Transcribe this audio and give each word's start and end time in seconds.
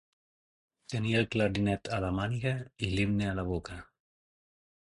Tenir 0.93 1.11
el 1.19 1.27
clarinet 1.35 1.91
a 1.97 2.01
la 2.05 2.11
màniga 2.21 2.55
i 2.87 2.91
l'himne 2.95 3.31
a 3.33 3.37
la 3.41 3.47
boca. 3.53 3.81